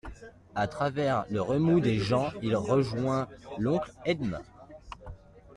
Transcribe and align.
A 0.55 0.65
travers 0.67 1.25
le 1.29 1.41
remous 1.41 1.79
des 1.79 1.99
gens, 1.99 2.31
il 2.41 2.55
rejoignit 2.55 3.27
l'oncle 3.59 3.91
Edme. 4.03 4.39